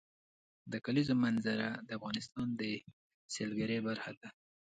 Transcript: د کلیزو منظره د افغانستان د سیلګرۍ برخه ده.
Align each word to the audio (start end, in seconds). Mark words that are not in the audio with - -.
د 0.71 0.73
کلیزو 0.85 1.13
منظره 1.23 1.67
د 1.87 1.89
افغانستان 1.97 2.47
د 2.59 2.61
سیلګرۍ 3.33 3.79
برخه 3.87 4.11
ده. 4.19 4.29